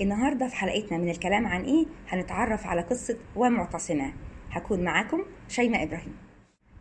النهاردة 0.00 0.48
في 0.48 0.56
حلقتنا 0.56 0.98
من 0.98 1.10
الكلام 1.10 1.46
عن 1.46 1.62
إيه 1.64 1.86
هنتعرف 2.08 2.66
على 2.66 2.80
قصة 2.80 3.16
ومعتصمات 3.36 4.12
هكون 4.50 4.84
معاكم 4.84 5.22
شيماء 5.48 5.82
إبراهيم. 5.82 6.16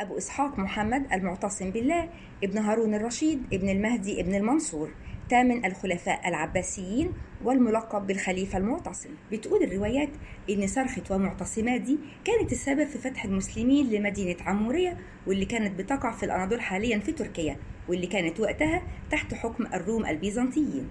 أبو 0.00 0.18
إسحاق 0.18 0.58
محمد 0.58 1.12
المعتصم 1.12 1.70
بالله 1.70 2.08
ابن 2.44 2.58
هارون 2.58 2.94
الرشيد 2.94 3.42
ابن 3.52 3.68
المهدي 3.68 4.20
ابن 4.20 4.34
المنصور. 4.34 4.90
ثامن 5.30 5.64
الخلفاء 5.64 6.28
العباسيين 6.28 7.12
والملقب 7.44 8.06
بالخليفة 8.06 8.58
المعتصم. 8.58 9.10
بتقول 9.32 9.62
الروايات 9.62 10.08
إن 10.50 10.66
صرخة 10.66 11.02
ومعتصمات 11.10 11.80
دي 11.80 11.98
كانت 12.24 12.52
السبب 12.52 12.84
في 12.84 12.98
فتح 12.98 13.24
المسلمين 13.24 13.90
لمدينة 13.90 14.36
عمورية 14.40 14.98
واللي 15.26 15.44
كانت 15.44 15.78
بتقع 15.78 16.10
في 16.16 16.22
الأناضول 16.22 16.60
حاليا 16.60 16.98
في 16.98 17.12
تركيا 17.12 17.56
واللي 17.88 18.06
كانت 18.06 18.40
وقتها 18.40 18.82
تحت 19.10 19.34
حكم 19.34 19.66
الروم 19.66 20.06
البيزنطيين. 20.06 20.88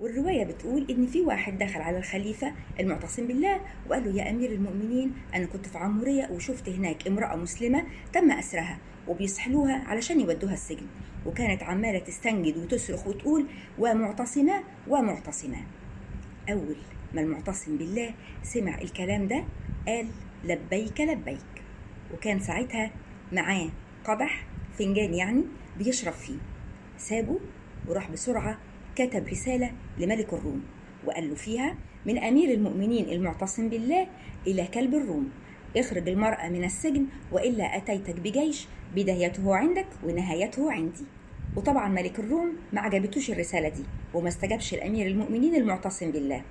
والرواية 0.00 0.44
بتقول 0.44 0.86
إن 0.90 1.06
في 1.06 1.20
واحد 1.20 1.58
دخل 1.58 1.80
على 1.80 1.98
الخليفة 1.98 2.52
المعتصم 2.80 3.26
بالله 3.26 3.60
وقال 3.88 4.04
له 4.04 4.22
يا 4.22 4.30
أمير 4.30 4.52
المؤمنين 4.52 5.12
أنا 5.34 5.46
كنت 5.46 5.66
في 5.66 5.78
عمورية 5.78 6.28
وشفت 6.30 6.68
هناك 6.68 7.06
امرأة 7.06 7.36
مسلمة 7.36 7.84
تم 8.12 8.30
أسرها 8.30 8.78
وبيسحلوها 9.08 9.84
علشان 9.86 10.20
يودوها 10.20 10.52
السجن. 10.54 10.86
وكانت 11.26 11.62
عمالة 11.62 11.98
تستنجد 11.98 12.56
وتصرخ 12.56 13.06
وتقول 13.06 13.46
ومعتصمة 13.78 14.62
ومعتصمة. 14.88 15.56
أول 16.50 16.76
ما 17.14 17.20
المعتصم 17.20 17.76
بالله 17.76 18.14
سمع 18.42 18.80
الكلام 18.80 19.28
ده 19.28 19.44
قال 19.86 20.08
لبيك 20.44 21.00
لبيك. 21.00 21.62
وكان 22.14 22.40
ساعتها 22.40 22.90
معاه 23.32 23.68
قدح 24.04 24.46
فنجان 24.78 25.14
يعني 25.14 25.44
بيشرب 25.78 26.12
فيه. 26.12 26.38
سابه 26.98 27.40
وراح 27.88 28.10
بسرعة 28.10 28.58
كتب 28.96 29.28
رسالة 29.28 29.70
لملك 29.98 30.32
الروم 30.32 30.62
وقال 31.06 31.28
له 31.28 31.34
فيها 31.34 31.74
من 32.06 32.18
أمير 32.18 32.54
المؤمنين 32.54 33.08
المعتصم 33.08 33.68
بالله 33.68 34.06
إلى 34.46 34.66
كلب 34.66 34.94
الروم. 34.94 35.30
اخرج 35.76 36.08
المرأة 36.08 36.48
من 36.48 36.64
السجن 36.64 37.06
وإلا 37.32 37.76
أتيتك 37.76 38.20
بجيش 38.20 38.66
بدايته 38.96 39.56
عندك 39.56 39.86
ونهايته 40.04 40.72
عندي. 40.72 41.04
وطبعا 41.56 41.88
ملك 41.88 42.18
الروم 42.18 42.56
ما 42.72 42.80
عجبتوش 42.80 43.30
الرسالة 43.30 43.68
دي 43.68 43.84
وما 44.14 44.28
استجابش 44.28 44.74
الأمير 44.74 45.06
المؤمنين 45.06 45.54
المعتصم 45.54 46.10
بالله. 46.10 46.42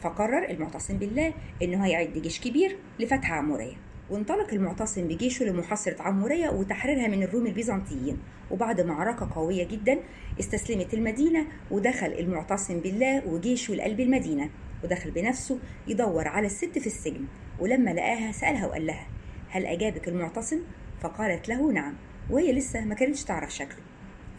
فقرر 0.00 0.50
المعتصم 0.50 0.98
بالله 0.98 1.34
إنه 1.62 1.86
هيعد 1.86 2.18
جيش 2.18 2.40
كبير 2.40 2.76
لفتح 3.00 3.32
عمورية. 3.32 3.87
وانطلق 4.10 4.52
المعتصم 4.52 5.08
بجيشه 5.08 5.44
لمحاصرة 5.44 6.02
عمورية 6.02 6.50
وتحريرها 6.50 7.08
من 7.08 7.22
الروم 7.22 7.46
البيزنطيين. 7.46 8.18
وبعد 8.50 8.80
معركة 8.80 9.30
قوية 9.34 9.64
جدا 9.64 9.98
استسلمت 10.40 10.94
المدينة 10.94 11.46
ودخل 11.70 12.06
المعتصم 12.06 12.80
بالله 12.80 13.26
وجيشه 13.26 13.74
لقلب 13.74 14.00
المدينة. 14.00 14.50
ودخل 14.84 15.10
بنفسه 15.10 15.58
يدور 15.86 16.28
على 16.28 16.46
الست 16.46 16.78
في 16.78 16.86
السجن. 16.86 17.24
ولما 17.58 17.90
لقاها 17.90 18.32
سألها 18.32 18.66
وقال 18.66 18.86
لها 18.86 19.06
هل 19.48 19.66
أجابك 19.66 20.08
المعتصم؟ 20.08 20.60
فقالت 21.00 21.48
له 21.48 21.72
نعم. 21.72 21.94
وهي 22.30 22.52
لسه 22.52 22.84
ما 22.84 22.94
كانتش 22.94 23.24
تعرف 23.24 23.54
شكله. 23.54 23.82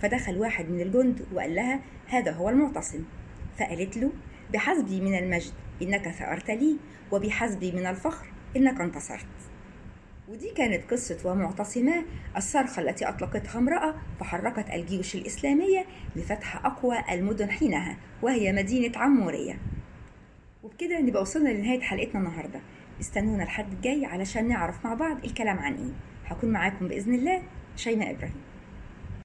فدخل 0.01 0.37
واحد 0.37 0.69
من 0.69 0.81
الجند 0.81 1.25
وقال 1.33 1.55
لها 1.55 1.79
هذا 2.07 2.31
هو 2.31 2.49
المعتصم. 2.49 3.03
فقالت 3.59 3.97
له 3.97 4.11
بحسبي 4.53 5.01
من 5.01 5.17
المجد 5.17 5.53
إنك 5.81 6.09
ثأرت 6.09 6.51
لي 6.51 6.77
وبحسبي 7.11 7.71
من 7.71 7.85
الفخر 7.85 8.25
إنك 8.55 8.81
انتصرت. 8.81 9.48
ودي 10.29 10.51
كانت 10.51 10.91
قصة 10.91 11.31
ومعتصمة. 11.31 12.05
الصرخة 12.37 12.81
التي 12.81 13.09
أطلقتها 13.09 13.59
امرأة 13.59 13.95
فحركت 14.19 14.69
الجيوش 14.73 15.15
الإسلامية 15.15 15.85
لفتح 16.15 16.65
أقوى 16.65 16.97
المدن 17.11 17.51
حينها 17.51 17.97
وهي 18.21 18.53
مدينة 18.53 18.97
عمورية. 18.97 19.59
وبكده 20.63 20.99
نبقى 20.99 21.21
وصلنا 21.21 21.49
لنهاية 21.49 21.81
حلقتنا 21.81 22.19
النهاردة. 22.19 22.59
استنونا 22.99 23.43
الحد 23.43 23.71
الجاي 23.73 24.05
علشان 24.05 24.47
نعرف 24.47 24.85
مع 24.85 24.93
بعض 24.93 25.25
الكلام 25.25 25.59
عن 25.59 25.73
إيه. 25.73 25.93
هكون 26.25 26.49
معاكم 26.49 26.87
بإذن 26.87 27.13
الله 27.13 27.41
شيماء 27.75 28.11
إبراهيم. 28.11 28.41